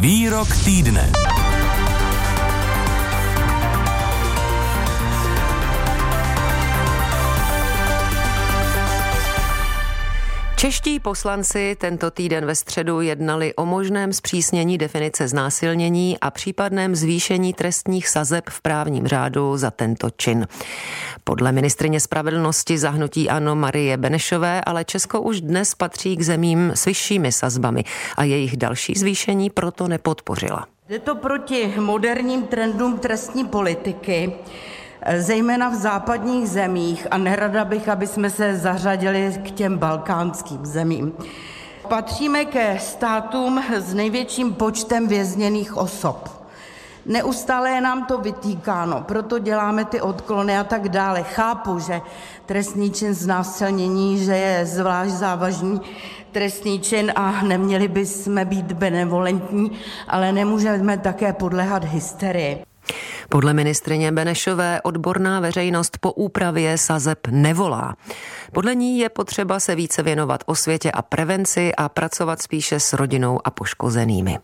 Výrok 0.00 0.48
týdne. 0.64 1.12
Čeští 10.60 11.00
poslanci 11.00 11.76
tento 11.80 12.10
týden 12.10 12.46
ve 12.46 12.54
středu 12.54 13.00
jednali 13.00 13.54
o 13.54 13.66
možném 13.66 14.12
zpřísnění 14.12 14.78
definice 14.78 15.28
znásilnění 15.28 16.18
a 16.20 16.30
případném 16.30 16.94
zvýšení 16.94 17.52
trestních 17.52 18.08
sazeb 18.08 18.44
v 18.50 18.60
právním 18.60 19.06
řádu 19.06 19.56
za 19.56 19.70
tento 19.70 20.10
čin. 20.10 20.46
Podle 21.24 21.52
ministrině 21.52 22.00
spravedlnosti 22.00 22.78
zahnutí 22.78 23.30
Ano 23.30 23.56
Marie 23.56 23.96
Benešové, 23.96 24.60
ale 24.66 24.84
Česko 24.84 25.20
už 25.20 25.40
dnes 25.40 25.74
patří 25.74 26.16
k 26.16 26.22
zemím 26.22 26.70
s 26.74 26.84
vyššími 26.84 27.32
sazbami 27.32 27.84
a 28.16 28.24
jejich 28.24 28.56
další 28.56 28.94
zvýšení 28.94 29.50
proto 29.50 29.88
nepodpořila. 29.88 30.66
Jde 30.88 30.98
to 30.98 31.14
proti 31.14 31.74
moderním 31.80 32.42
trendům 32.42 32.98
trestní 32.98 33.44
politiky 33.44 34.32
zejména 35.16 35.68
v 35.68 35.74
západních 35.74 36.48
zemích 36.48 37.06
a 37.10 37.18
nerada 37.18 37.64
bych, 37.64 37.88
aby 37.88 38.06
jsme 38.06 38.30
se 38.30 38.56
zařadili 38.56 39.40
k 39.42 39.50
těm 39.50 39.78
balkánským 39.78 40.66
zemím. 40.66 41.12
Patříme 41.88 42.44
ke 42.44 42.78
státům 42.78 43.62
s 43.72 43.94
největším 43.94 44.54
počtem 44.54 45.08
vězněných 45.08 45.76
osob. 45.76 46.40
Neustále 47.06 47.70
je 47.70 47.80
nám 47.80 48.04
to 48.04 48.18
vytýkáno, 48.18 49.00
proto 49.00 49.38
děláme 49.38 49.84
ty 49.84 50.00
odklony 50.00 50.58
a 50.58 50.64
tak 50.64 50.88
dále. 50.88 51.22
Chápu, 51.22 51.78
že 51.78 52.00
trestný 52.46 52.90
čin 52.90 53.14
znásilnění, 53.14 54.24
že 54.24 54.36
je 54.36 54.66
zvlášť 54.66 55.10
závažný 55.10 55.80
trestný 56.32 56.80
čin 56.80 57.12
a 57.16 57.42
neměli 57.42 57.88
bychom 57.88 58.44
být 58.44 58.72
benevolentní, 58.72 59.70
ale 60.08 60.32
nemůžeme 60.32 60.98
také 60.98 61.32
podléhat 61.32 61.84
hysterii. 61.84 62.69
Podle 63.28 63.54
ministrině 63.54 64.12
Benešové 64.12 64.80
odborná 64.82 65.40
veřejnost 65.40 65.98
po 66.00 66.12
úpravě 66.12 66.78
sazeb 66.78 67.18
nevolá. 67.30 67.96
Podle 68.52 68.74
ní 68.74 68.98
je 68.98 69.08
potřeba 69.08 69.60
se 69.60 69.74
více 69.74 70.02
věnovat 70.02 70.40
osvětě 70.46 70.90
a 70.90 71.02
prevenci 71.02 71.72
a 71.74 71.88
pracovat 71.88 72.42
spíše 72.42 72.80
s 72.80 72.92
rodinou 72.92 73.40
a 73.44 73.50
poškozenými. 73.50 74.38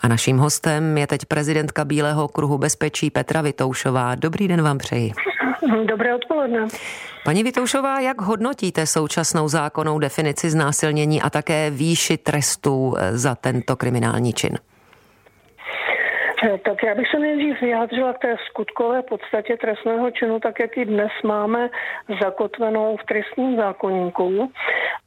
A 0.00 0.08
naším 0.08 0.38
hostem 0.38 0.98
je 0.98 1.06
teď 1.06 1.24
prezidentka 1.24 1.84
Bílého 1.84 2.28
kruhu 2.28 2.58
bezpečí 2.58 3.10
Petra 3.10 3.40
Vitoušová. 3.40 4.14
Dobrý 4.14 4.48
den 4.48 4.62
vám 4.62 4.78
přeji. 4.78 5.12
Dobré 5.88 6.14
odpoledne. 6.14 6.66
Paní 7.24 7.42
Vitoušová, 7.42 8.00
jak 8.00 8.20
hodnotíte 8.20 8.86
současnou 8.86 9.48
zákonnou 9.48 9.98
definici 9.98 10.50
znásilnění 10.50 11.22
a 11.22 11.30
také 11.30 11.70
výši 11.70 12.16
trestů 12.16 12.94
za 13.10 13.34
tento 13.34 13.76
kriminální 13.76 14.32
čin? 14.32 14.58
Eh, 16.44 16.58
tak 16.58 16.82
já 16.82 16.94
bych 16.94 17.08
se 17.08 17.18
nejdřív 17.18 17.60
vyjádřila 17.60 18.12
k 18.12 18.18
té 18.18 18.36
skutkové 18.46 19.02
podstatě 19.02 19.56
trestného 19.56 20.10
činu, 20.10 20.40
tak 20.40 20.60
jak 20.60 20.76
ji 20.76 20.84
dnes 20.84 21.12
máme 21.24 21.70
zakotvenou 22.22 22.96
v 22.96 23.04
trestním 23.04 23.56
zákonníku. 23.56 24.52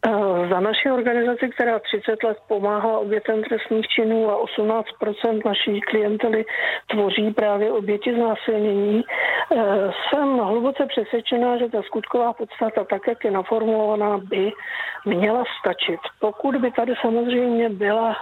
Eh, 0.05 0.09
za 0.49 0.59
naši 0.59 0.91
organizaci, 0.91 1.49
která 1.49 1.79
30 1.79 2.23
let 2.23 2.37
pomáhá 2.47 2.97
obětem 2.97 3.43
trestných 3.43 3.87
činů 3.87 4.29
a 4.29 4.37
18% 4.37 5.45
naší 5.45 5.81
klientely 5.81 6.45
tvoří 6.87 7.31
právě 7.31 7.71
oběti 7.71 8.13
znásilnění, 8.13 9.03
jsem 10.09 10.38
hluboce 10.38 10.86
přesvědčená, 10.86 11.58
že 11.58 11.69
ta 11.69 11.81
skutková 11.81 12.33
podstata, 12.33 12.83
tak 12.83 13.08
jak 13.08 13.23
je 13.23 13.31
naformulovaná, 13.31 14.17
by 14.17 14.52
měla 15.05 15.44
stačit. 15.59 16.00
Pokud 16.19 16.55
by 16.55 16.72
tady 16.72 16.94
samozřejmě 17.02 17.69
byla 17.69 18.16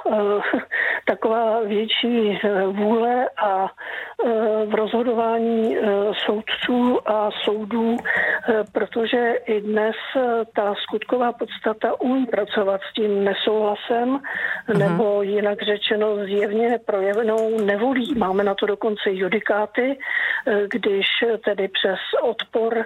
taková 1.06 1.60
větší 1.62 2.40
vůle 2.72 2.92
vůle 3.02 3.30
a 3.38 3.68
v 4.66 4.76
rozhodování 4.76 5.78
soudců 6.26 7.00
a 7.06 7.30
soudů, 7.44 7.98
protože 8.72 9.34
i 9.46 9.62
dnes 9.62 9.96
ta 10.56 10.74
skutková 10.76 11.34
podstata 11.34 12.02
umí 12.02 12.26
pracovat 12.26 12.82
s 12.90 12.94
tím 12.94 13.24
nesouhlasem, 13.24 14.10
uh-huh. 14.10 14.78
nebo 14.78 15.22
jinak 15.22 15.62
řečeno 15.62 16.16
zjevně 16.26 16.80
projevenou 16.86 17.66
nevolí. 17.66 18.16
Máme 18.18 18.44
na 18.44 18.56
to 18.56 18.66
dokonce 18.66 19.12
judikáty, 19.12 19.98
když 20.68 21.06
tedy 21.46 21.68
přes 21.68 22.00
odpor 22.22 22.86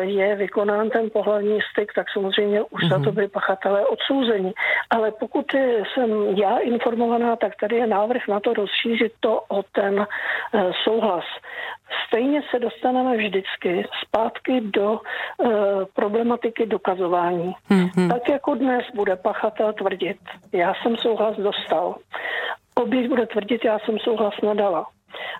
je 0.00 0.36
vykonán 0.36 0.90
ten 0.90 1.10
pohlavní 1.10 1.58
styk, 1.70 1.92
tak 1.94 2.06
samozřejmě 2.12 2.62
už 2.62 2.88
za 2.88 2.96
to 2.98 3.10
mhm. 3.10 3.14
by 3.14 3.28
pachatelé 3.28 3.86
odsouzení. 3.86 4.52
Ale 4.90 5.10
pokud 5.10 5.46
jsem 5.54 6.10
já 6.36 6.58
informovaná, 6.58 7.36
tak 7.36 7.52
tady 7.60 7.76
je 7.76 7.86
návrh 7.86 8.28
na 8.28 8.40
to 8.40 8.52
rozšířit 8.52 9.12
to 9.20 9.40
o 9.48 9.62
ten 9.62 10.06
eh, 10.54 10.72
souhlas. 10.84 11.24
Stejně 12.06 12.42
se 12.50 12.58
dostaneme 12.58 13.16
vždycky 13.16 13.84
zpátky 14.04 14.60
do 14.76 15.00
e, 15.00 15.48
problematiky 15.94 16.66
dokazování. 16.66 17.54
Mm-hmm. 17.70 18.08
Tak 18.08 18.28
jako 18.28 18.54
dnes 18.54 18.84
bude 18.94 19.16
pachatel 19.16 19.72
tvrdit, 19.72 20.18
já 20.52 20.72
jsem 20.74 20.96
souhlas 20.96 21.36
dostal. 21.36 21.94
Oběť 22.74 23.08
bude 23.08 23.26
tvrdit, 23.26 23.64
já 23.64 23.78
jsem 23.78 23.98
souhlas 23.98 24.34
nadala. 24.42 24.86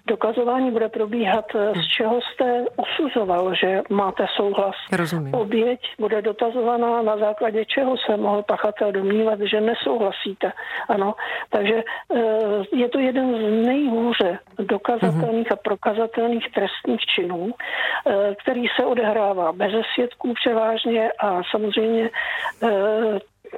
Dokazování 0.07 0.71
bude 0.71 0.89
probíhat, 0.89 1.45
eh, 1.55 1.73
z 1.83 1.87
čeho 1.97 2.21
jste 2.21 2.65
usuzoval, 2.77 3.55
že 3.55 3.83
máte 3.91 4.27
souhlas. 4.37 4.75
Rozumím. 4.93 5.35
Oběť 5.35 5.81
bude 5.99 6.23
dotazovaná 6.23 7.03
na 7.03 7.17
základě 7.17 7.65
čeho 7.65 7.97
se 8.07 8.17
mohl 8.17 8.43
pachatel 8.43 8.93
domnívat, 8.93 9.41
že 9.41 9.61
nesouhlasíte. 9.61 10.53
Ano, 10.89 11.15
takže 11.51 11.83
eh, 12.15 12.21
je 12.73 12.89
to 12.89 12.99
jeden 12.99 13.35
z 13.35 13.67
nejhůře 13.67 14.39
dokazatelných 14.59 15.53
a 15.53 15.57
prokazatelných 15.57 16.53
trestních 16.55 17.01
činů, 17.01 17.51
eh, 17.51 18.35
který 18.43 18.67
se 18.77 18.85
odehrává 18.85 19.53
bez 19.53 19.73
svědků 19.95 20.35
převážně 20.35 21.11
a 21.19 21.41
samozřejmě 21.51 22.11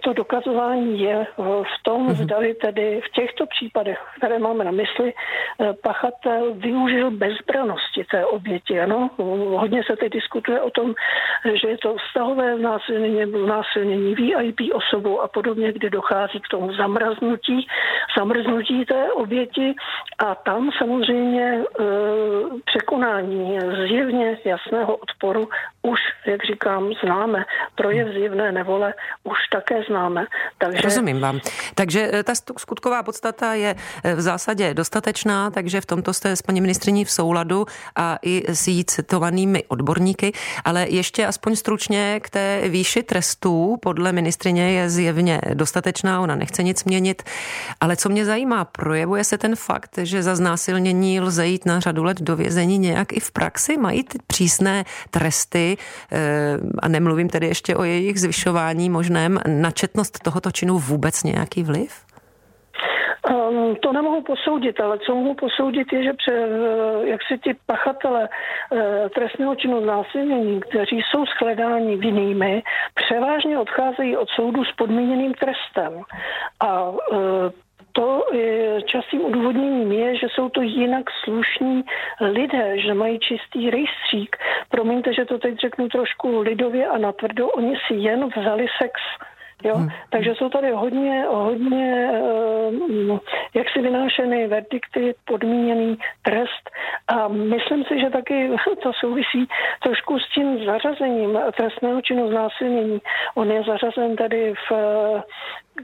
to 0.03 0.13
dokazování 0.13 1.01
je 1.01 1.17
eh, 1.21 1.43
v 1.43 1.83
tom, 1.83 2.09
mm-hmm. 2.09 2.23
zdali 2.25 2.55
tedy 2.55 3.01
v 3.07 3.13
těchto 3.13 3.47
případech, 3.47 3.99
které 4.17 4.39
máme 4.39 4.65
na 4.65 4.71
mysli, 4.71 5.15
eh, 5.15 5.73
pachatel 5.83 6.55
využil 6.55 7.11
bezbranosti 7.11 8.05
té 8.11 8.27
oběti. 8.27 8.81
Ano? 8.81 9.11
Hodně 9.57 9.83
se 9.85 9.97
teď 9.97 10.13
diskutuje 10.13 10.61
o 10.61 10.71
tom, 10.71 10.95
že 11.55 11.69
je 11.69 11.79
to 11.79 11.97
vztahové 11.97 12.59
znásilnění 12.59 13.19
nebo 13.19 13.45
znásilnění 13.45 14.15
VIP 14.15 14.61
osobou 14.75 15.21
a 15.21 15.29
podobně, 15.29 15.73
kdy 15.73 15.91
dochází 15.91 16.41
k 16.41 16.49
tomu 16.49 16.73
zamraznutí, 16.73 17.67
zamrznutí 18.19 18.85
té 18.85 19.13
oběti 19.13 19.75
a 20.19 20.35
tam 20.35 20.71
samozřejmě 20.79 21.45
e, 21.45 21.65
překonání 22.65 23.59
zjevně 23.89 24.39
jasného 24.45 24.97
odporu 24.97 25.49
už, 25.83 26.01
jak 26.27 26.45
říkám, 26.45 26.93
známe. 27.05 27.45
Projev 27.75 28.09
zjevné 28.09 28.53
nevole 28.53 28.95
už 29.25 29.39
také 29.53 29.78
známe. 29.89 30.27
Takže... 30.59 30.81
Rozumím 30.81 31.21
vám. 31.21 31.41
Takže 31.75 32.11
eh, 32.13 32.23
ta 32.23 32.33
skutková 32.35 33.03
podstata 33.03 33.55
je 33.55 33.75
eh, 34.05 34.15
v 34.15 34.21
zásadě 34.21 34.75
dostatečná, 34.75 35.51
takže 35.51 35.81
v 35.81 35.87
tomto 35.87 36.13
jste 36.13 36.37
s 36.37 36.43
paní 36.43 36.61
ministriní 36.61 37.05
v 37.05 37.11
souladu 37.11 37.67
a 37.97 38.19
i 38.23 38.45
s 38.49 38.69
jí 38.69 38.85
citovanými 38.85 39.65
odborníky, 39.69 40.33
ale 40.65 40.87
ještě 40.89 41.27
aspoň 41.27 41.57
stručně 41.57 42.21
k 42.23 42.31
té 42.31 42.69
výši 42.69 43.03
trestů 43.03 43.77
podle 43.83 44.13
ministrině 44.13 44.73
je 44.73 44.91
zjevně 44.91 45.41
dostatečná, 45.55 46.21
ona 46.21 46.35
nechce 46.35 46.63
nic 46.63 46.85
měnit, 46.85 47.23
ale 47.81 47.97
co 47.97 48.09
mě 48.09 48.25
zajímá, 48.25 48.65
projevuje 48.65 49.25
se 49.25 49.39
ten 49.39 49.57
fakt, 49.57 49.99
že 50.03 50.23
za 50.23 50.37
znásilnění 50.37 51.21
lze 51.21 51.47
jít 51.47 51.67
na 51.67 51.81
řadu 51.81 52.05
let 52.05 52.23
do 52.23 52.37
vězení 52.37 52.79
nějak 52.79 53.13
i 53.13 53.21
v 53.21 53.31
praxi, 53.31 53.77
mají 53.77 54.05
ty 54.05 54.19
přísné 54.27 54.85
tresty 55.11 55.77
eh, 56.13 56.19
a 56.79 56.89
nemluvím 56.89 57.29
tedy 57.29 57.47
ještě 57.47 57.77
o 57.77 57.85
jejich 57.85 58.21
zvyšování 58.21 58.91
možném 58.91 59.41
na 59.47 59.68
četnost 59.71 60.19
tohoto 60.23 60.51
činu 60.51 60.79
vůbec 60.79 61.25
nějaký 61.25 61.63
vliv? 61.63 62.09
Um, 63.31 63.77
to 63.77 63.93
nemohu 63.93 64.23
posoudit, 64.23 64.81
ale 64.81 64.99
co 64.99 65.15
mohu 65.15 65.35
posoudit 65.35 65.93
je, 65.93 66.05
že 66.05 66.13
pře, 66.13 66.33
eh, 66.33 67.09
jak 67.09 67.21
si 67.23 67.39
ti 67.39 67.57
pachatele 67.67 68.29
uh, 68.29 68.79
trestného 69.15 69.55
činu 69.55 69.83
znásilnění, 69.83 70.61
kteří 70.61 71.01
jsou 71.03 71.25
shledáni 71.25 71.97
vinnými, 71.97 72.63
převážně 72.95 73.59
odcházejí 73.59 74.17
od 74.17 74.29
soudu 74.29 74.65
s 74.65 74.73
podmíněným 74.73 75.35
trestem. 75.35 76.03
A 76.61 76.89
uh, 76.91 76.99
to 77.93 78.25
častým 78.85 79.25
odůvodněním 79.25 79.93
je, 79.93 80.17
že 80.17 80.27
jsou 80.31 80.49
to 80.49 80.63
jinak 80.63 81.05
slušní 81.25 81.85
lidé, 82.21 82.79
že 82.79 82.95
mají 82.95 83.19
čistý 83.19 83.71
rejstřík. 83.71 84.37
Promiňte, 84.69 85.15
že 85.15 85.25
to 85.25 85.39
teď 85.39 85.61
řeknu 85.61 85.89
trošku 85.89 86.41
lidově 86.41 86.87
a 86.87 86.99
natvrdo, 86.99 87.49
oni 87.49 87.75
si 87.87 87.95
jen 87.95 88.29
vzali 88.37 88.67
sex 88.83 88.93
Jo? 89.65 89.75
Hmm. 89.75 89.89
Takže 90.11 90.35
jsou 90.35 90.49
tady 90.49 90.71
hodně, 90.71 91.25
hodně 91.29 92.11
uh, 92.21 93.19
jak 93.55 93.71
si 93.71 93.81
vynášeny 93.81 94.47
verdikty, 94.47 95.15
podmíněný 95.25 95.99
trest 96.23 96.71
a 97.09 97.29
myslím 97.29 97.85
si, 97.85 98.01
že 98.01 98.11
taky 98.11 98.51
to 98.83 98.93
souvisí 98.93 99.49
trošku 99.83 100.19
s 100.19 100.29
tím 100.35 100.65
zařazením 100.65 101.39
trestného 101.57 102.03
činu 102.03 102.29
znásilnění. 102.29 102.99
On 103.35 103.51
je 103.51 103.63
zařazen 103.63 104.17
tady 104.17 104.55
v 104.55 104.73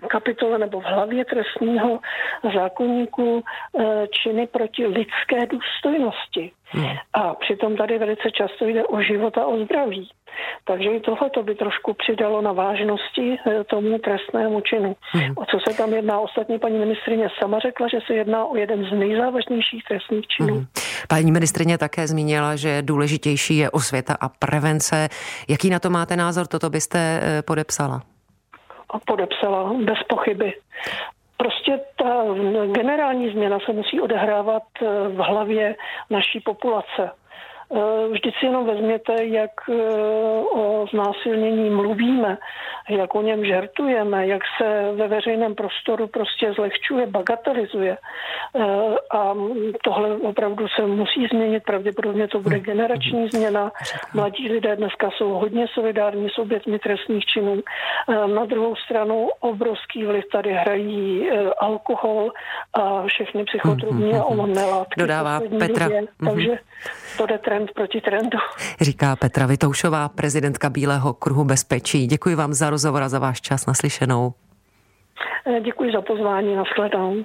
kapitole 0.09 0.59
nebo 0.59 0.81
v 0.81 0.85
hlavě 0.85 1.25
trestního 1.25 2.01
zákonníku 2.55 3.45
činy 4.11 4.47
proti 4.47 4.87
lidské 4.87 5.47
důstojnosti. 5.47 6.53
Hmm. 6.75 6.97
A 7.13 7.35
přitom 7.35 7.77
tady 7.77 7.99
velice 7.99 8.31
často 8.31 8.67
jde 8.67 8.85
o 8.85 9.03
život 9.03 9.39
a 9.39 9.47
o 9.47 9.65
zdraví. 9.65 10.11
Takže 10.65 10.91
i 10.91 11.01
tohle 11.01 11.31
to 11.31 11.43
by 11.43 11.55
trošku 11.55 11.95
přidalo 11.95 12.43
na 12.43 12.53
vážnosti 12.53 13.37
eh, 13.47 13.65
tomu 13.65 13.99
trestnému 13.99 14.61
činu. 14.61 14.97
Hmm. 15.13 15.33
O 15.37 15.45
co 15.45 15.59
se 15.69 15.77
tam 15.77 15.93
jedná? 15.93 16.21
Ostatně 16.21 16.59
paní 16.59 16.79
ministrině 16.79 17.29
sama 17.39 17.59
řekla, 17.59 17.89
že 17.89 17.99
se 18.07 18.15
jedná 18.15 18.45
o 18.45 18.57
jeden 18.57 18.85
z 18.85 18.93
nejzávažnějších 18.93 19.85
trestných 19.89 20.27
činů. 20.27 20.55
Hmm. 20.55 20.67
Paní 21.09 21.33
ministrině 21.33 21.79
také 21.79 22.07
zmínila, 22.07 22.57
že 22.57 22.83
důležitější 22.83 23.57
je 23.57 23.71
osvěta 23.71 24.17
a 24.21 24.29
prevence. 24.29 25.09
Jaký 25.49 25.71
na 25.71 25.79
to 25.79 25.91
máte 25.91 26.17
názor? 26.17 26.47
Toto 26.47 26.71
byste 26.71 27.21
eh, 27.23 27.43
podepsala? 27.43 28.14
Podepsala, 29.07 29.73
bez 29.75 29.99
pochyby. 30.09 30.53
Prostě 31.37 31.81
ta 31.97 32.25
generální 32.73 33.31
změna 33.31 33.59
se 33.67 33.73
musí 33.73 34.01
odehrávat 34.01 34.63
eh, 34.83 34.87
v 35.09 35.17
hlavě 35.17 35.77
naší 36.11 36.41
populace. 36.41 37.11
Eh, 37.75 38.09
vždyť 38.09 38.35
si 38.39 38.47
jenom 38.47 38.67
vezměte, 38.67 39.25
jak 39.25 39.51
eh, 39.69 39.75
o 40.55 40.87
znásilnění 40.91 41.71
mluvíme, 41.71 42.39
jak 42.89 43.15
o 43.15 43.23
něm 43.23 43.45
žertujeme, 43.45 44.27
jak 44.27 44.43
se 44.59 44.93
ve 44.95 45.09
veřejném 45.09 45.55
prostoru 45.55 46.07
prostě 46.07 46.53
zlehčuje, 46.53 47.07
bagatelizuje. 47.07 47.97
Eh, 47.97 48.63
a 49.11 49.35
tohle 49.85 50.17
opravdu 50.17 50.69
se 50.69 50.87
musí 50.87 51.27
změnit, 51.27 51.63
pravděpodobně 51.67 52.29
to 52.29 52.41
bude 52.41 52.61
generační 52.61 53.29
změna. 53.29 53.73
Mladí 54.15 54.53
lidé 54.53 54.77
dneska 54.77 55.11
jsou 55.11 55.29
hodně 55.29 55.67
solidární 55.75 56.29
s 56.31 56.39
obětmi 56.39 56.79
trestných 56.79 57.25
činů. 57.25 57.61
Na 58.27 58.45
druhou 58.45 58.77
stranu 58.77 59.29
obrovský 59.41 60.05
vliv 60.05 60.25
tady 60.33 60.53
hrají 60.53 61.31
alkohol 61.59 62.33
a 62.75 63.07
všechny 63.07 63.45
psychotrubní 63.45 64.15
a 64.15 64.25
omamné 64.25 64.65
látky. 64.65 65.01
Dodává 65.01 65.41
Petra. 65.59 65.89
Takže 66.25 66.59
to 67.19 67.27
jde 67.27 67.39
trend 67.39 67.64
proti 67.75 68.01
trendu. 68.01 68.39
Říká 68.81 69.17
Petra 69.17 69.47
Vitoušová, 69.47 70.09
prezidentka 70.09 70.71
Bílého 70.71 71.15
kruhu 71.15 71.45
bezpečí. 71.45 72.07
Děkuji 72.07 72.35
vám 72.35 72.55
za 72.55 72.71
rozhovor 72.71 73.03
a 73.03 73.09
za 73.09 73.19
váš 73.19 73.41
čas 73.41 73.67
naslyšenou. 73.67 74.35
Eh, 75.47 75.61
děkuji 75.61 75.93
za 75.93 76.03
pozvání, 76.03 76.57
nashledanou. 76.57 77.25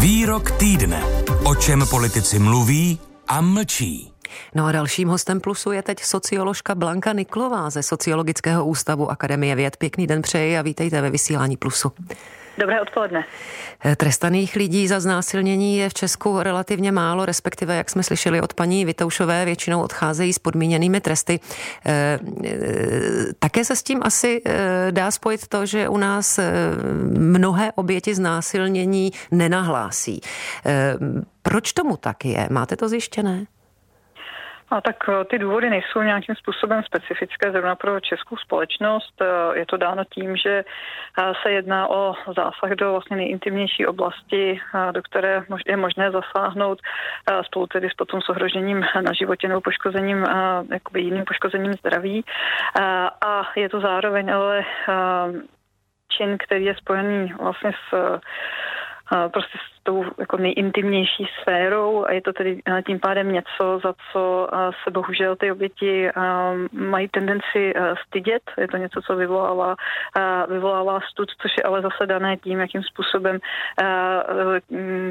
Výrok 0.00 0.50
týdne. 0.50 1.02
O 1.44 1.54
čem 1.54 1.82
politici 1.90 2.38
mluví 2.38 2.98
a 3.28 3.40
mlčí. 3.40 4.12
No 4.54 4.66
a 4.66 4.72
dalším 4.72 5.08
hostem 5.08 5.40
Plusu 5.40 5.72
je 5.72 5.82
teď 5.82 6.00
socioložka 6.00 6.74
Blanka 6.74 7.12
Niklová 7.12 7.70
ze 7.70 7.82
Sociologického 7.82 8.64
ústavu 8.64 9.10
Akademie 9.10 9.54
věd. 9.54 9.76
Pěkný 9.76 10.06
den 10.06 10.22
přeji 10.22 10.58
a 10.58 10.62
vítejte 10.62 11.00
ve 11.00 11.10
vysílání 11.10 11.56
Plusu. 11.56 11.92
Dobré 12.58 12.80
odpoledne. 12.80 13.24
Trestaných 13.96 14.56
lidí 14.56 14.88
za 14.88 15.00
znásilnění 15.00 15.76
je 15.78 15.88
v 15.88 15.94
Česku 15.94 16.42
relativně 16.42 16.92
málo, 16.92 17.26
respektive, 17.26 17.76
jak 17.76 17.90
jsme 17.90 18.02
slyšeli 18.02 18.40
od 18.40 18.54
paní 18.54 18.84
Vitoušové, 18.84 19.44
většinou 19.44 19.82
odcházejí 19.82 20.32
s 20.32 20.38
podmíněnými 20.38 21.00
tresty. 21.00 21.40
Eh, 21.86 22.18
eh, 22.44 22.50
také 23.38 23.64
se 23.64 23.76
s 23.76 23.82
tím 23.82 24.00
asi 24.02 24.42
eh, 24.44 24.92
dá 24.92 25.10
spojit 25.10 25.48
to, 25.48 25.66
že 25.66 25.88
u 25.88 25.96
nás 25.96 26.40
mnohé 27.18 27.72
oběti 27.72 28.14
znásilnění 28.14 29.12
nenahlásí. 29.30 30.20
Proč 31.42 31.72
tomu 31.72 31.96
tak 31.96 32.24
je? 32.24 32.48
Máte 32.50 32.76
to 32.76 32.88
zjištěné? 32.88 33.46
A 34.72 34.80
tak 34.80 35.08
eh, 35.08 35.24
ty 35.24 35.38
důvody 35.38 35.70
nejsou 35.70 36.02
nějakým 36.02 36.34
způsobem 36.34 36.82
specifické 36.82 37.50
zrovna 37.52 37.76
pro 37.76 38.00
českou 38.00 38.36
společnost. 38.36 39.22
Eh, 39.22 39.58
je 39.58 39.66
to 39.66 39.76
dáno 39.76 40.04
tím, 40.04 40.36
že 40.36 40.64
eh, 40.64 41.32
se 41.42 41.50
jedná 41.50 41.90
o 41.90 42.14
zásah 42.36 42.70
do 42.70 42.90
vlastně 42.90 43.16
nejintimnější 43.16 43.86
oblasti, 43.86 44.60
do 44.92 45.02
které 45.02 45.44
je 45.66 45.76
možné 45.76 46.10
zasáhnout 46.10 46.80
spolu 47.42 47.66
tedy 47.66 47.90
s 47.90 47.94
potom 47.94 48.22
s 48.22 48.28
ohrožením 48.28 48.84
na 49.00 49.12
životě 49.12 49.48
nebo 49.48 49.60
poškozením, 49.60 50.26
jakoby 50.72 51.00
jiným 51.00 51.24
poškozením 51.24 51.72
zdraví. 51.72 52.24
A 53.20 53.50
je 53.56 53.68
to 53.68 53.80
zároveň 53.80 54.34
ale 54.34 54.64
čin, 56.08 56.38
který 56.38 56.64
je 56.64 56.74
spojený 56.74 57.32
vlastně 57.40 57.72
s 57.72 58.20
prostě 59.32 59.58
s 59.58 59.81
tou 59.82 60.04
jako 60.18 60.36
nejintimnější 60.36 61.26
sférou 61.40 62.04
a 62.04 62.12
je 62.12 62.22
to 62.22 62.32
tedy 62.32 62.62
tím 62.86 63.00
pádem 63.00 63.32
něco, 63.32 63.80
za 63.84 63.94
co 64.12 64.48
se 64.84 64.90
bohužel 64.90 65.36
ty 65.36 65.52
oběti 65.52 66.08
mají 66.72 67.08
tendenci 67.08 67.74
stydět. 68.06 68.42
Je 68.58 68.68
to 68.68 68.76
něco, 68.76 69.02
co 69.02 69.16
vyvolává, 69.16 69.74
vyvolává 70.48 71.00
stud, 71.10 71.28
což 71.42 71.52
je 71.58 71.62
ale 71.64 71.82
zase 71.82 72.06
dané 72.06 72.36
tím, 72.36 72.60
jakým 72.60 72.82
způsobem 72.82 73.38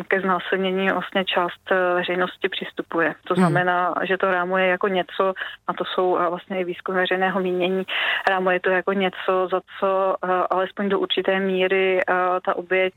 ke 0.07 0.21
znásilnění 0.21 0.89
vlastně 0.89 1.25
část 1.25 1.69
veřejnosti 1.95 2.49
přistupuje. 2.49 3.15
To 3.27 3.33
hmm. 3.33 3.41
znamená, 3.41 3.93
že 4.03 4.17
to 4.17 4.31
rámuje 4.31 4.67
jako 4.67 4.87
něco, 4.87 5.33
a 5.67 5.73
to 5.73 5.85
jsou 5.85 6.17
vlastně 6.29 6.59
i 6.59 6.63
výzkum 6.63 6.95
veřejného 6.95 7.39
mínění, 7.39 7.83
rámuje 8.29 8.59
to 8.59 8.69
jako 8.69 8.93
něco, 8.93 9.47
za 9.51 9.61
co 9.79 10.15
alespoň 10.49 10.89
do 10.89 10.99
určité 10.99 11.39
míry 11.39 11.99
ta 12.45 12.55
oběť 12.55 12.93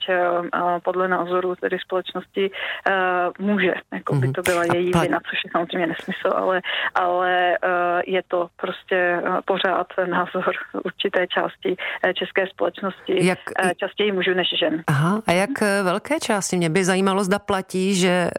podle 0.85 1.09
názoru 1.09 1.55
tedy 1.65 1.79
společnosti 1.79 2.51
uh, 2.51 3.47
může, 3.47 3.75
jako 3.93 4.15
by 4.15 4.27
mhm. 4.27 4.33
to 4.33 4.43
byla 4.43 4.65
její 4.75 4.91
pa... 4.91 5.01
vina, 5.01 5.19
což 5.31 5.39
je 5.45 5.51
samozřejmě 5.53 5.87
nesmysl, 5.87 6.31
ale, 6.37 6.61
ale 6.95 7.57
uh, 7.65 8.01
je 8.07 8.23
to 8.29 8.49
prostě 8.57 9.21
uh, 9.23 9.39
pořád 9.45 9.87
názor 10.07 10.53
určité 10.85 11.27
části 11.27 11.71
uh, 11.71 12.13
české 12.13 12.47
společnosti, 12.47 13.27
jak... 13.27 13.39
uh, 13.65 13.71
častěji 13.81 14.13
mužů 14.13 14.35
než 14.35 14.49
žen. 14.59 14.83
Aha, 14.87 15.23
a 15.27 15.33
jak 15.33 15.61
velké 15.83 16.21
části? 16.21 16.57
Mě 16.57 16.71
by 16.71 16.85
zajímalo, 16.85 17.25
zda 17.25 17.39
platí, 17.39 17.95
že 17.95 18.31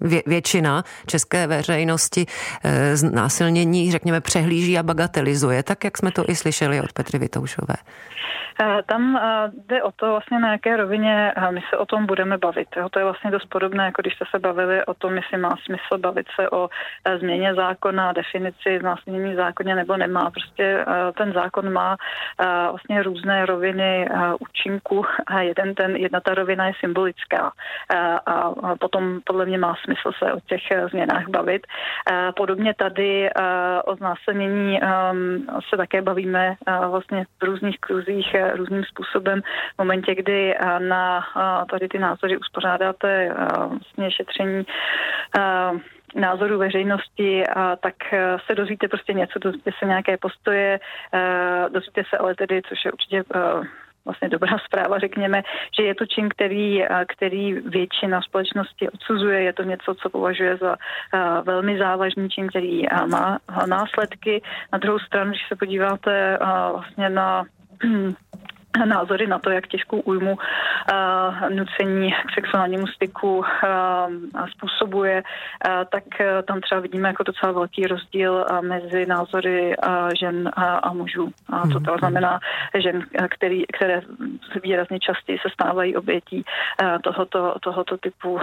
vě, 0.00 0.22
většina 0.26 0.82
české 1.06 1.46
veřejnosti 1.46 2.26
násilnění, 3.12 3.92
řekněme, 3.92 4.20
přehlíží 4.20 4.78
a 4.78 4.82
bagatelizuje, 4.82 5.62
tak 5.62 5.84
jak 5.84 5.98
jsme 5.98 6.10
to 6.12 6.24
i 6.28 6.34
slyšeli 6.34 6.80
od 6.80 6.92
Petry 6.92 7.18
Vitoušové. 7.18 7.74
Tam 8.86 9.20
jde 9.68 9.82
o 9.82 9.92
to 9.92 10.10
vlastně 10.10 10.38
na 10.38 10.52
jaké 10.52 10.76
rovině 10.76 11.32
my 11.50 11.60
se 11.70 11.76
o 11.76 11.86
tom 11.86 12.06
budeme 12.06 12.38
bavit. 12.40 12.68
To 12.90 12.98
je 12.98 13.04
vlastně 13.04 13.30
dost 13.30 13.46
podobné, 13.46 13.84
jako 13.84 14.02
když 14.02 14.14
jste 14.14 14.24
se 14.30 14.38
bavili 14.38 14.84
o 14.84 14.94
tom, 14.94 15.16
jestli 15.16 15.38
má 15.38 15.56
smysl 15.64 15.98
bavit 15.98 16.26
se 16.40 16.50
o 16.50 16.68
e, 17.04 17.18
změně 17.18 17.54
zákona, 17.54 18.12
definici 18.12 18.78
znásilnění 18.80 19.34
zákoně 19.34 19.74
nebo 19.74 19.96
nemá. 19.96 20.30
Prostě 20.30 20.64
e, 20.64 20.84
ten 21.12 21.32
zákon 21.32 21.72
má 21.72 21.96
e, 21.96 22.44
vlastně 22.70 23.02
různé 23.02 23.46
roviny 23.46 24.08
účinku 24.40 25.04
a 25.26 25.40
jeden 25.40 25.74
ten, 25.74 25.96
jedna 25.96 26.20
ta 26.20 26.34
rovina 26.34 26.66
je 26.66 26.72
symbolická 26.80 27.52
a 28.26 28.52
potom 28.80 29.20
podle 29.24 29.46
mě 29.46 29.58
má 29.58 29.74
smysl 29.84 30.10
se 30.18 30.32
o 30.32 30.40
těch 30.40 30.60
změnách 30.90 31.28
bavit. 31.28 31.66
Podobně 32.36 32.74
tady 32.74 33.30
o 33.84 33.96
znásilnění 33.96 34.80
se 35.70 35.76
také 35.76 36.02
bavíme 36.02 36.54
vlastně 36.90 37.24
v 37.40 37.44
různých 37.44 37.78
kruzích 37.80 38.36
různým 38.54 38.84
způsobem 38.84 39.40
v 39.74 39.78
momentě, 39.78 40.14
kdy 40.14 40.54
na 40.78 41.24
tady 41.70 41.88
ty 41.88 41.98
názory 41.98 42.29
uspořádáte 42.36 43.34
vlastně 43.68 44.10
šetření 44.10 44.64
názorů 46.14 46.58
veřejnosti, 46.58 47.46
a 47.46 47.76
tak 47.76 47.94
se 48.46 48.54
dozvíte 48.54 48.88
prostě 48.88 49.12
něco, 49.12 49.38
dozvíte 49.38 49.70
se 49.78 49.86
nějaké 49.86 50.16
postoje, 50.16 50.80
dozvíte 51.72 52.02
se 52.10 52.18
ale 52.18 52.34
tedy, 52.34 52.62
což 52.68 52.84
je 52.84 52.92
určitě 52.92 53.22
vlastně 54.04 54.28
dobrá 54.28 54.58
zpráva, 54.66 54.98
řekněme, 54.98 55.42
že 55.76 55.82
je 55.82 55.94
to 55.94 56.06
čin, 56.06 56.28
který, 56.28 56.84
který 57.08 57.52
většina 57.52 58.22
společnosti 58.22 58.88
odsuzuje, 58.88 59.42
je 59.42 59.52
to 59.52 59.62
něco, 59.62 59.94
co 59.94 60.10
považuje 60.10 60.56
za 60.56 60.76
velmi 61.42 61.78
závažný 61.78 62.30
čin, 62.30 62.48
který 62.48 62.82
má 63.06 63.38
následky. 63.66 64.42
Na 64.72 64.78
druhou 64.78 64.98
stranu, 64.98 65.30
když 65.30 65.48
se 65.48 65.56
podíváte 65.56 66.38
vlastně 66.72 67.08
na 67.08 67.44
názory 68.84 69.26
na 69.26 69.38
to, 69.38 69.50
jak 69.50 69.66
těžkou 69.66 70.00
újmu 70.00 70.32
uh, 70.32 71.50
nucení 71.50 72.12
k 72.12 72.34
sexuálnímu 72.34 72.86
styku 72.86 73.38
uh, 73.38 73.44
způsobuje, 74.50 75.22
uh, 75.22 75.84
tak 75.92 76.04
uh, 76.20 76.26
tam 76.44 76.60
třeba 76.60 76.80
vidíme 76.80 77.08
jako 77.08 77.22
docela 77.22 77.52
velký 77.52 77.86
rozdíl 77.86 78.32
uh, 78.50 78.62
mezi 78.62 79.06
názory 79.06 79.76
uh, 79.76 79.92
žen 80.20 80.50
a, 80.52 80.76
a 80.76 80.92
mužů. 80.92 81.30
A 81.48 81.60
to, 81.60 81.80
to 81.80 81.90
mhm. 81.90 81.98
znamená 81.98 82.40
žen, 82.78 83.06
který, 83.30 83.64
které 83.66 84.00
výrazně 84.62 84.98
častěji 85.00 85.38
se 85.38 85.48
stávají 85.52 85.96
obětí 85.96 86.44
uh, 86.82 86.98
tohoto, 87.02 87.54
tohoto 87.60 87.96
typu 87.96 88.32
uh, 88.32 88.40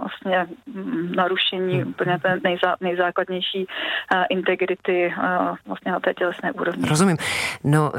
vlastně 0.00 0.46
mm, 0.66 1.12
narušení 1.16 1.80
hmm. 1.80 1.88
úplně 1.88 2.18
té 2.22 2.38
nejzá, 2.44 2.76
nejzákladnější 2.80 3.66
integrity 4.30 5.14
vlastně 5.66 5.92
na 5.92 6.00
té 6.00 6.14
tělesné 6.14 6.52
úrovni. 6.52 6.88
Rozumím. 6.88 7.16
No, 7.64 7.92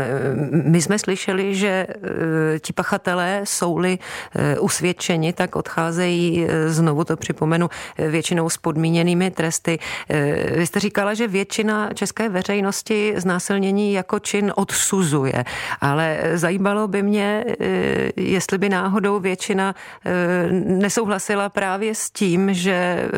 my 0.52 0.82
jsme 0.82 1.00
slyšeli, 1.00 1.56
že 1.56 1.88
ti 2.60 2.74
pachatelé 2.74 3.42
jsou-li 3.44 3.98
usvědčeni, 4.60 5.34
tak 5.34 5.56
odcházejí, 5.56 6.48
znovu 6.68 7.04
to 7.04 7.18
připomenu, 7.18 7.70
většinou 7.98 8.50
s 8.50 8.58
podmíněnými 8.58 9.32
tresty. 9.32 9.80
Vy 10.58 10.66
jste 10.66 10.80
říkala, 10.80 11.14
že 11.14 11.28
většina 11.28 11.90
české 11.94 12.30
veřejnosti 12.30 13.14
znásilnění 13.18 13.94
jako 13.94 14.20
čin 14.20 14.54
odsuzuje, 14.56 15.44
ale 15.82 16.20
zajímalo 16.34 16.88
by 16.88 17.04
mě, 17.04 17.46
jestli 18.16 18.58
by 18.58 18.70
náhodou 18.70 19.20
většina 19.20 19.76
nesouhlasila 20.66 21.50
právě 21.50 21.91
s 21.96 22.12
tím, 22.12 22.54
že 22.54 23.10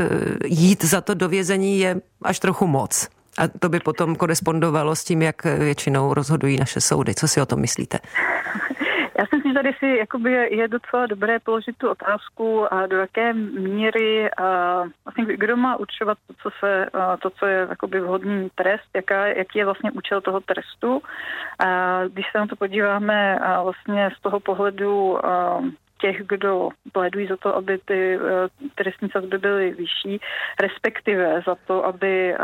jít 0.45 0.83
za 0.83 1.01
to 1.01 1.13
do 1.13 1.29
vězení 1.29 1.79
je 1.79 1.95
až 2.21 2.39
trochu 2.39 2.67
moc. 2.67 3.09
A 3.37 3.47
to 3.47 3.69
by 3.69 3.79
potom 3.79 4.15
korespondovalo 4.15 4.95
s 4.95 5.03
tím, 5.03 5.21
jak 5.21 5.45
většinou 5.45 6.13
rozhodují 6.13 6.59
naše 6.59 6.81
soudy. 6.81 7.15
Co 7.15 7.27
si 7.27 7.41
o 7.41 7.45
tom 7.45 7.59
myslíte? 7.59 7.99
Já 9.19 9.25
si 9.25 9.35
myslím, 9.35 9.51
že 9.51 9.59
tady 9.59 9.73
si 9.79 9.85
jakoby 9.85 10.31
je 10.31 10.67
docela 10.67 11.05
dobré 11.05 11.39
položit 11.39 11.77
tu 11.77 11.89
otázku, 11.89 12.73
a 12.73 12.87
do 12.87 12.97
jaké 12.97 13.33
míry 13.33 14.31
a 14.31 14.77
vlastně 15.05 15.37
kdo 15.37 15.57
má 15.57 15.75
určovat 15.75 16.17
to, 16.27 16.33
co, 16.43 16.49
se, 16.59 16.85
to, 17.21 17.29
co 17.29 17.45
je 17.45 17.67
jakoby 17.69 18.01
vhodný 18.01 18.49
trest, 18.55 18.89
jaká, 18.95 19.27
jaký 19.27 19.59
je 19.59 19.65
vlastně 19.65 19.91
účel 19.91 20.21
toho 20.21 20.39
trestu. 20.39 21.01
A 21.59 21.99
když 22.07 22.25
se 22.31 22.39
na 22.39 22.47
to 22.47 22.55
podíváme 22.55 23.39
a 23.39 23.61
vlastně 23.61 24.09
z 24.17 24.21
toho 24.21 24.39
pohledu 24.39 25.17
těch, 26.03 26.27
kdo 26.27 26.69
plédují 26.91 27.27
za 27.27 27.37
to, 27.37 27.55
aby 27.55 27.79
ty 27.85 28.15
eh, 28.15 28.19
trestní 28.75 29.09
sazby 29.09 29.37
byly 29.37 29.71
vyšší, 29.71 30.19
respektive 30.61 31.41
za 31.47 31.55
to, 31.67 31.85
aby 31.85 32.33
eh, 32.33 32.37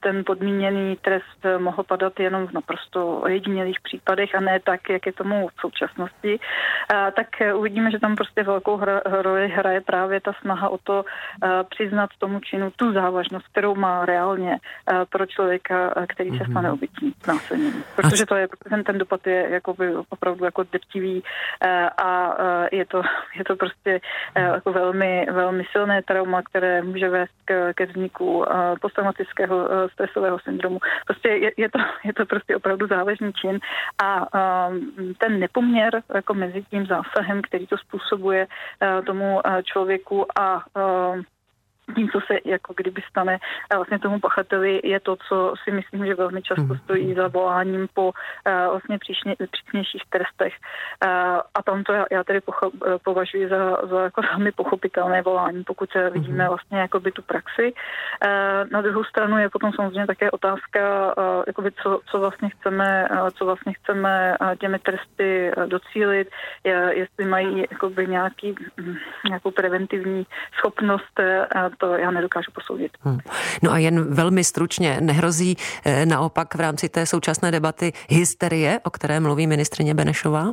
ten 0.00 0.24
podmíněný 0.26 0.96
trest 0.96 1.40
mohl 1.58 1.82
padat 1.82 2.20
jenom 2.20 2.46
v 2.46 2.52
naprosto 2.52 3.20
ojedinělých 3.20 3.80
případech 3.80 4.34
a 4.34 4.40
ne 4.40 4.60
tak, 4.60 4.80
jak 4.90 5.06
je 5.06 5.12
tomu 5.12 5.48
v 5.48 5.60
současnosti, 5.60 6.38
eh, 6.38 7.12
tak 7.16 7.26
uvidíme, 7.54 7.90
že 7.90 7.98
tam 7.98 8.16
prostě 8.16 8.42
velkou 8.42 8.80
roli 9.04 9.48
hraje 9.48 9.80
právě 9.80 10.20
ta 10.20 10.32
snaha 10.40 10.68
o 10.68 10.78
to 10.78 11.04
přiznat 11.70 12.10
tomu 12.18 12.40
činu 12.40 12.70
tu 12.76 12.92
závažnost, 12.92 13.48
kterou 13.48 13.74
má 13.74 14.04
reálně 14.04 14.58
pro 15.10 15.26
člověka, 15.26 15.94
který 16.08 16.30
se 16.30 16.44
mhm. 16.44 16.52
stane 16.52 16.72
obětí 16.72 17.14
násilím. 17.28 17.84
Protože 17.96 18.26
to 18.26 18.34
je, 18.36 18.48
ten, 18.70 18.84
ten 18.84 18.98
dopad 18.98 19.26
je 19.26 19.48
jakoby 19.50 19.96
opravdu 20.08 20.44
jako 20.44 20.62
drtivý 20.62 21.22
a 21.98 22.36
je 22.72 22.86
to, 22.86 23.02
je 23.38 23.44
to 23.44 23.56
prostě 23.56 24.00
eh, 24.34 24.42
jako 24.42 24.72
velmi, 24.72 25.26
velmi 25.32 25.64
silné 25.72 26.02
trauma, 26.02 26.42
které 26.42 26.82
může 26.82 27.08
vést 27.08 27.32
k, 27.44 27.72
ke 27.74 27.86
vzniku 27.86 28.44
eh, 28.44 28.74
posttraumatického 28.80 29.68
eh, 29.70 29.88
stresového 29.88 30.38
syndromu. 30.38 30.78
Prostě 31.06 31.28
je, 31.28 31.50
je, 31.56 31.70
to, 31.70 31.78
je 32.04 32.14
to 32.14 32.26
prostě 32.26 32.56
opravdu 32.56 32.86
závažný 32.86 33.32
čin 33.32 33.58
a 34.04 34.26
ten 35.18 35.40
nepoměr 35.40 36.02
jako 36.14 36.34
mezi 36.34 36.62
tím 36.70 36.86
zásahem, 36.86 37.42
který 37.42 37.66
to 37.66 37.78
způsobuje 37.78 38.46
tomu 39.06 39.40
člověku 39.64 40.26
a 40.40 40.64
tím, 41.94 42.08
co 42.10 42.20
se 42.20 42.38
jako 42.44 42.74
kdyby 42.76 43.02
stane 43.10 43.38
vlastně 43.74 43.98
tomu 43.98 44.20
pachateli, 44.20 44.80
je 44.84 45.00
to, 45.00 45.16
co 45.28 45.54
si 45.64 45.70
myslím, 45.70 46.06
že 46.06 46.14
velmi 46.14 46.42
často 46.42 46.62
mhm. 46.62 46.78
stojí 46.84 47.14
za 47.14 47.28
voláním 47.28 47.88
po 47.94 48.12
vlastně 48.70 48.98
přísnějších 49.50 50.02
trestech. 50.10 50.54
A 51.54 51.62
tam 51.62 51.84
to 51.84 51.92
já, 51.92 52.06
já 52.10 52.24
tedy 52.24 52.40
považuji 53.04 53.48
za, 53.48 53.78
za 53.90 54.02
jako 54.02 54.22
velmi 54.22 54.52
pochopitelné 54.52 55.22
volání, 55.22 55.64
pokud 55.64 55.90
vidíme 56.10 56.44
mhm. 56.44 56.48
vlastně 56.48 56.78
jakoby 56.78 57.12
tu 57.12 57.22
praxi. 57.22 57.72
Na 58.72 58.82
druhou 58.82 59.04
stranu 59.04 59.38
je 59.38 59.50
potom 59.50 59.72
samozřejmě 59.72 60.06
také 60.06 60.30
otázka, 60.30 61.14
jakoby 61.46 61.70
co, 61.82 62.00
co 62.10 62.18
vlastně 62.18 62.48
chceme, 62.48 63.08
co 63.34 63.44
vlastně 63.44 63.72
chceme 63.72 64.36
těmi 64.58 64.78
tresty 64.78 65.52
docílit, 65.66 66.28
jestli 66.90 67.24
mají 67.24 67.64
jakoby 67.70 68.06
nějaký, 68.06 68.54
nějakou 69.28 69.50
preventivní 69.50 70.26
schopnost 70.58 71.20
to 71.76 71.94
já 71.94 72.10
nedokážu 72.10 72.50
posoudit. 72.54 72.92
Hmm. 73.00 73.18
No 73.62 73.72
a 73.72 73.78
jen 73.78 74.14
velmi 74.14 74.44
stručně, 74.44 75.00
nehrozí 75.00 75.56
eh, 75.84 76.06
naopak 76.06 76.54
v 76.54 76.60
rámci 76.60 76.88
té 76.88 77.06
současné 77.06 77.50
debaty 77.50 77.92
hysterie, 78.08 78.80
o 78.84 78.90
které 78.90 79.20
mluví 79.20 79.46
ministrině 79.46 79.94
Benešová? 79.94 80.52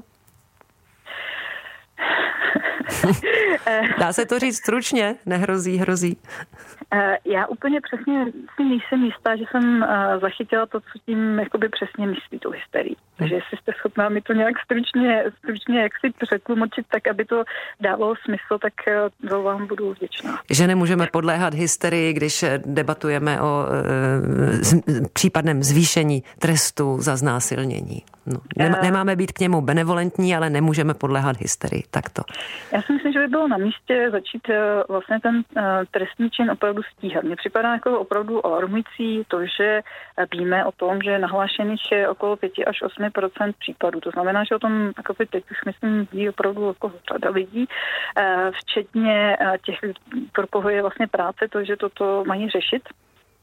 Dá 3.99 4.13
se 4.13 4.25
to 4.25 4.39
říct 4.39 4.57
stručně? 4.57 5.15
Nehrozí, 5.25 5.77
hrozí. 5.77 6.17
Eh, 6.95 7.17
já 7.25 7.47
úplně 7.47 7.81
přesně 7.81 8.25
si 8.55 8.63
nejsem 8.63 9.03
jistá, 9.03 9.35
že 9.35 9.43
jsem 9.51 9.83
eh, 9.83 10.19
zachytila 10.19 10.65
to, 10.65 10.79
co 10.79 10.99
tím 11.05 11.39
jakoby 11.39 11.69
přesně 11.69 12.07
myslí 12.07 12.39
tu 12.39 12.49
hysterii. 12.49 12.95
Takže 13.15 13.35
jestli 13.35 13.57
jste 13.57 13.71
schopná 13.79 14.09
mi 14.09 14.21
to 14.21 14.33
nějak 14.33 14.55
stručně, 14.65 15.23
stručně 15.37 15.81
jak 15.81 15.91
si 16.05 16.13
přetlumočit, 16.25 16.85
tak 16.91 17.07
aby 17.07 17.25
to 17.25 17.43
dávalo 17.79 18.13
smysl, 18.25 18.57
tak 18.61 18.73
to 19.29 19.39
eh, 19.39 19.43
vám 19.43 19.67
budu 19.67 19.93
vděčná. 19.93 20.39
Že 20.51 20.67
nemůžeme 20.67 21.07
podléhat 21.11 21.53
hysterii, 21.53 22.13
když 22.13 22.45
debatujeme 22.65 23.41
o 23.41 23.65
e, 23.65 24.63
z, 24.63 24.81
případném 25.13 25.63
zvýšení 25.63 26.23
trestu 26.39 26.97
za 27.01 27.15
znásilnění. 27.15 28.01
No, 28.25 28.37
nemáme 28.81 29.15
být 29.15 29.31
k 29.31 29.39
němu 29.39 29.61
benevolentní, 29.61 30.35
ale 30.35 30.49
nemůžeme 30.49 30.93
podléhat 30.93 31.37
hysterii. 31.37 31.83
Takto. 31.91 32.21
Já 32.73 32.81
si 32.81 32.93
myslím, 32.93 33.13
že 33.13 33.19
by 33.19 33.27
bylo 33.27 33.47
na 33.47 33.57
místě 33.57 34.09
začít 34.11 34.41
vlastně 34.89 35.19
ten 35.19 35.43
trestní 35.91 36.29
čin 36.29 36.51
opravdu 36.51 36.82
stíhat. 36.91 37.23
Mně 37.23 37.35
připadá 37.35 37.73
jako 37.73 37.99
opravdu 37.99 38.45
alarmující 38.45 39.23
to, 39.27 39.45
že 39.45 39.81
víme 40.31 40.65
o 40.65 40.71
tom, 40.71 41.01
že 41.01 41.19
nahlášených 41.19 41.91
je 41.91 42.09
okolo 42.09 42.35
5 42.35 42.51
až 42.67 42.81
8 42.81 43.11
případů. 43.59 43.99
To 43.99 44.11
znamená, 44.11 44.43
že 44.43 44.55
o 44.55 44.59
tom 44.59 44.91
jako 44.97 45.13
teď 45.13 45.51
už 45.51 45.57
myslím 45.65 46.07
ví 46.11 46.29
opravdu 46.29 46.67
jako 46.67 46.91
řada 47.11 47.29
lidí, 47.29 47.65
eh, 48.17 48.51
včetně 48.53 49.37
eh, 49.39 49.57
těch, 49.65 49.79
pro 50.31 50.47
koho 50.47 50.69
je 50.69 50.81
vlastně 50.81 51.07
práce 51.07 51.47
to, 51.51 51.63
že 51.63 51.77
toto 51.77 52.23
mají 52.27 52.49
řešit. 52.49 52.83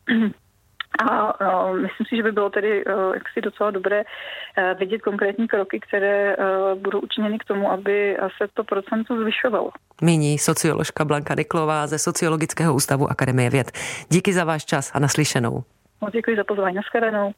A 0.99 1.41
uh, 1.69 1.79
myslím 1.79 2.07
si, 2.09 2.17
že 2.17 2.23
by 2.23 2.33
bylo 2.33 2.51
tedy 2.51 2.85
uh, 2.85 3.15
jaksi 3.15 3.41
docela 3.41 3.71
dobré 3.71 4.03
uh, 4.03 4.79
vidět 4.79 5.03
konkrétní 5.03 5.49
kroky, 5.49 5.81
které 5.81 6.37
uh, 6.37 6.79
budou 6.79 7.01
učiněny 7.01 7.39
k 7.39 7.45
tomu, 7.45 7.71
aby 7.71 8.17
se 8.37 8.49
to 8.55 8.65
procento 8.65 9.17
zvyšovalo. 9.21 9.71
Míní 10.03 10.39
socioložka 10.39 11.05
Blanka 11.05 11.35
Deklová 11.35 11.87
ze 11.87 11.99
Sociologického 11.99 12.75
ústavu 12.75 13.11
Akademie 13.11 13.51
věd. 13.51 13.71
Díky 14.09 14.33
za 14.33 14.45
váš 14.45 14.65
čas 14.65 14.91
a 14.95 14.99
naslyšenou. 14.99 15.63
Moc 16.01 16.13
děkuji 16.13 16.37
za 16.37 16.45
pozvání. 16.45 16.77
Naschledanou. 16.77 17.33